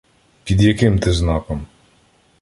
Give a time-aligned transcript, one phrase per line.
[0.43, 1.67] Під яким ти знаком?